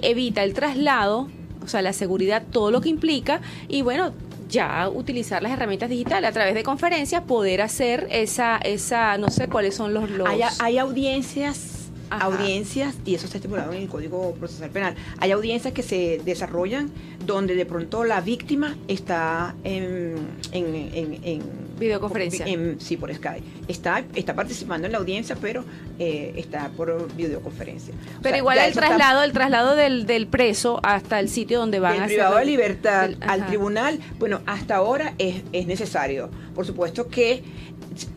[0.00, 1.28] Evita el traslado
[1.68, 4.12] o sea, la seguridad, todo lo que implica y bueno,
[4.48, 9.48] ya utilizar las herramientas digitales a través de conferencias, poder hacer esa, esa no sé
[9.48, 10.08] cuáles son los...
[10.10, 10.26] los...
[10.60, 11.74] Hay, audiencias
[12.10, 16.90] audiencias, y eso está estipulado en el Código Procesal Penal, hay audiencias que se desarrollan
[17.26, 20.16] donde de pronto la víctima está en,
[20.52, 21.42] en,
[21.78, 22.46] videoconferencia.
[22.78, 23.44] sí, por Skype.
[23.68, 25.64] Está, está participando en la audiencia, pero
[25.98, 27.94] eh, está por videoconferencia.
[28.22, 32.06] Pero igual el traslado, el traslado del, del, preso hasta el sitio donde van a
[32.06, 36.30] privado de libertad al tribunal, bueno, hasta ahora es, es necesario.
[36.54, 37.42] Por supuesto que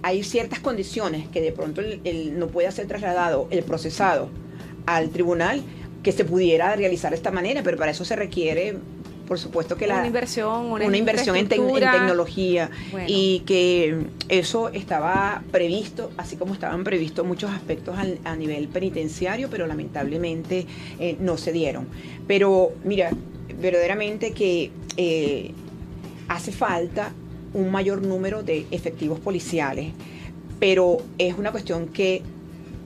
[0.04, 1.82] hay ciertas condiciones que de pronto
[2.34, 4.30] no puede ser trasladado el procesado
[4.86, 5.62] al tribunal
[6.04, 8.78] que se pudiera realizar de esta manera, pero para eso se requiere
[9.32, 12.70] por supuesto que la una inversión una, inversión en, tecnología.
[13.08, 19.68] Y que eso estaba previsto así como estaban previstos muchos aspectos a, nivel penitenciario pero
[19.68, 20.68] lamentablemente
[21.00, 21.88] eh, no se dieron.
[22.28, 23.12] Pero mira
[23.62, 25.54] verdaderamente que eh,
[26.28, 27.14] hace falta
[27.54, 29.94] un mayor número de efectivos policiales,
[30.60, 32.22] pero es una cuestión que,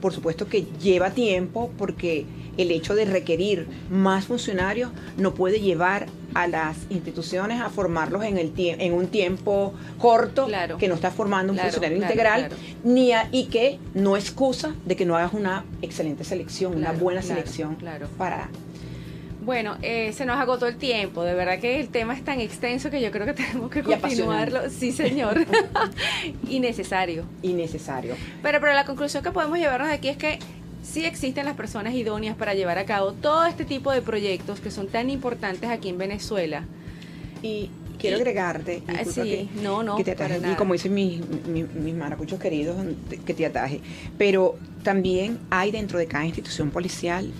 [0.00, 2.24] por supuesto, que lleva tiempo porque
[2.56, 8.36] el hecho de requerir más funcionarios no puede llevar a las instituciones a formarlos en,
[8.36, 10.48] el en un tiempo corto
[10.78, 12.50] que no está formando un funcionario integral
[12.84, 17.76] ni y que no excusa de que no hagas una excelente selección, una buena selección
[18.18, 18.50] para
[19.46, 21.22] bueno, eh, se nos agotó el tiempo.
[21.22, 24.68] De verdad que el tema es tan extenso que yo creo que tenemos que continuarlo.
[24.70, 25.46] Sí, señor.
[26.48, 27.24] Innecesario.
[27.42, 28.16] Innecesario.
[28.42, 30.40] Pero, pero la conclusión que podemos llevarnos de aquí es que
[30.86, 34.70] sí existen las personas idóneas para llevar a cabo todo este tipo de proyectos que
[34.70, 36.64] son tan importantes aquí en Venezuela.
[37.42, 41.94] Y quiero agregarte, ah, sí, no, no, que te ataje, y como dicen mis, mis
[41.94, 42.76] maracuchos queridos,
[43.24, 43.80] que te ataje.
[44.16, 47.30] Pero también hay dentro de cada institución policial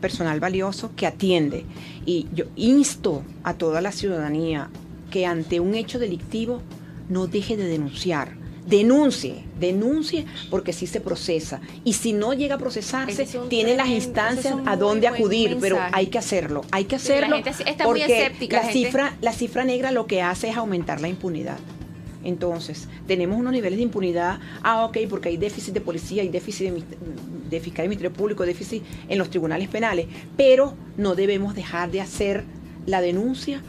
[0.00, 1.64] personal valioso que atiende.
[2.04, 4.68] Y yo insto a toda la ciudadanía
[5.10, 6.60] que ante un hecho delictivo
[7.08, 8.41] no deje de denunciar.
[8.66, 11.60] Denuncie, denuncie porque sí se procesa.
[11.84, 16.18] Y si no llega a procesarse, tiene las instancias a dónde acudir, pero hay que
[16.18, 16.62] hacerlo.
[16.70, 17.36] Hay que hacerlo.
[17.82, 21.58] porque La, cifra, la cifra negra lo que hace es aumentar la impunidad.
[22.24, 26.70] Entonces, tenemos unos niveles de impunidad, ah, ok, porque hay déficit de policía, hay déficit
[26.70, 26.82] de,
[27.50, 30.06] de fiscal y ministerio público, déficit en los tribunales penales,
[30.36, 32.44] pero no debemos dejar de hacer
[32.86, 33.60] la denuncia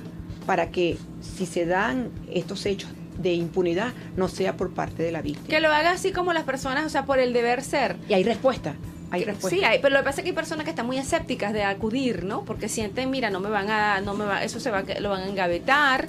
[0.46, 5.22] para que si se dan estos hechos de impunidad no sea por parte de la
[5.22, 5.48] víctima.
[5.48, 7.96] Que lo haga así como las personas, o sea, por el deber ser.
[8.10, 8.76] Y hay respuesta.
[9.12, 9.56] Hay respuesta.
[9.56, 11.64] Sí, hay, pero lo que pasa es que hay personas que están muy escépticas de
[11.64, 12.44] acudir, ¿no?
[12.46, 15.22] Porque sienten, mira, no me van a, no me va, eso se va, lo van
[15.22, 16.08] a engavetar,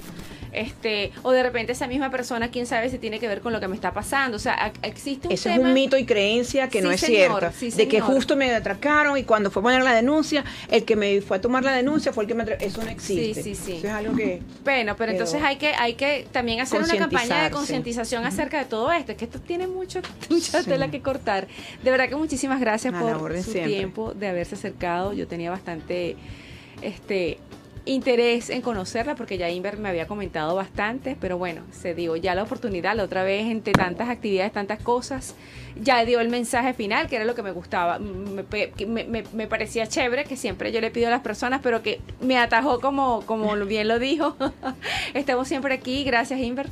[0.55, 3.59] este, o de repente esa misma persona, quién sabe si tiene que ver con lo
[3.59, 4.37] que me está pasando.
[4.37, 7.51] O sea, existe un Eso es un mito y creencia que no es cierto.
[7.59, 11.21] de que justo me atracaron y cuando fue a poner la denuncia, el que me
[11.21, 13.41] fue a tomar la denuncia fue el que me Eso no existe.
[13.41, 13.77] Sí, sí, sí.
[13.77, 14.41] Eso es algo que.
[14.63, 18.65] Bueno, pero entonces hay que, hay que también hacer una campaña de concientización acerca de
[18.65, 19.11] todo esto.
[19.11, 21.47] Es que esto tiene mucho, mucha tela que cortar.
[21.83, 25.13] De verdad que muchísimas gracias por su tiempo de haberse acercado.
[25.13, 26.15] Yo tenía bastante
[26.81, 27.39] este
[27.85, 32.35] interés en conocerla porque ya Inver me había comentado bastante, pero bueno, se dio ya
[32.35, 35.35] la oportunidad, la otra vez entre tantas actividades, tantas cosas,
[35.79, 40.35] ya dio el mensaje final, que era lo que me gustaba, me, parecía chévere, que
[40.35, 43.99] siempre yo le pido a las personas, pero que me atajó como, como bien lo
[43.99, 44.35] dijo.
[45.13, 46.67] Estamos siempre aquí, gracias Inver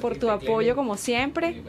[0.00, 1.62] por tu apoyo como siempre.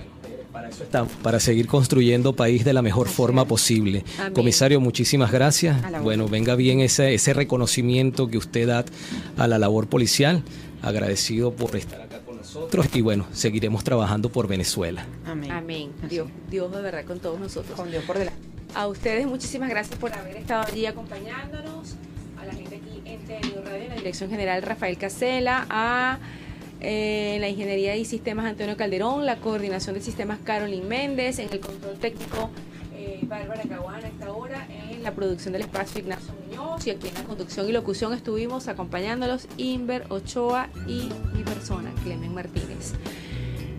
[0.52, 4.04] Para eso estamos, para seguir construyendo país de la mejor forma posible.
[4.34, 5.78] Comisario, muchísimas gracias.
[6.04, 8.84] Bueno, venga bien ese, ese reconocimiento que usted da
[9.38, 10.44] a la labor policial.
[10.82, 15.06] Agradecido por estar acá con nosotros y bueno, seguiremos trabajando por Venezuela.
[15.26, 15.52] Amén.
[15.52, 15.92] Amén.
[16.10, 17.80] Dios, Dios de verdad con todos nosotros.
[17.80, 18.40] Con Dios por delante.
[18.74, 21.96] A ustedes muchísimas gracias por haber estado allí acompañándonos.
[22.42, 26.18] A la gente aquí en Radio, en la Dirección General Rafael Casela, a
[26.82, 31.60] eh, la Ingeniería y Sistemas Antonio Calderón, la Coordinación de Sistemas Carolyn Méndez, en el
[31.60, 32.50] control técnico
[32.96, 37.08] eh, Bárbara Caguana a esta hora, en la producción del espacio Ignacio Muñoz y aquí
[37.08, 42.94] en la conducción y locución estuvimos acompañándolos Inver Ochoa y mi persona, Clemen Martínez.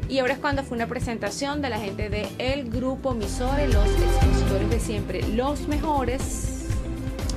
[0.08, 3.86] Y ahora es cuando fue una presentación de la gente de El Grupo Misores, los
[3.86, 6.66] expositores de siempre, los mejores,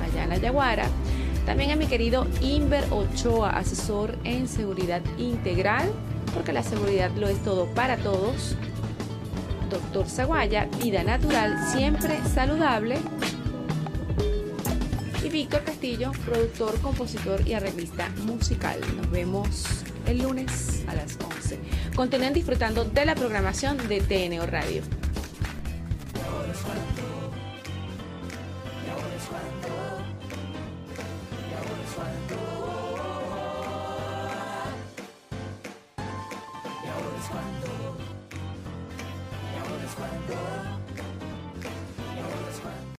[0.02, 0.88] allá en la Yaguara.
[1.46, 5.88] También a mi querido Inver Ochoa, asesor en seguridad integral,
[6.34, 8.56] porque la seguridad lo es todo para todos.
[9.70, 12.98] Doctor Zaguaya, vida natural, siempre saludable.
[15.24, 18.80] Y Víctor Castillo, productor, compositor y arreglista musical.
[18.96, 21.58] Nos vemos el lunes a las 11.
[21.94, 24.82] Continúen disfrutando de la programación de TNO Radio.